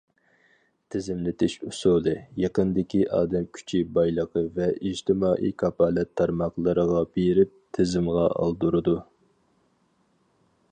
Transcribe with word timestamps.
تىزىملىتىش 0.93 1.55
ئۇسۇلى: 1.67 2.13
يېقىندىكى 2.43 3.01
ئادەم 3.19 3.45
كۈچى 3.59 3.83
بايلىقى 3.99 4.43
ۋە 4.57 4.71
ئىجتىمائىي 4.87 5.55
كاپالەت 5.65 6.13
تارماقلىرىغا 6.23 7.07
بېرىپ 7.19 7.55
تىزىمغا 7.79 8.27
ئالدۇرىدۇ. 8.41 8.99